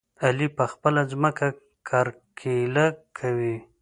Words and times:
علي 0.23 0.47
په 0.57 0.65
خپله 0.71 1.01
ځمکه 1.11 1.47
کرکيله 1.87 2.85
کوي. 3.17 3.55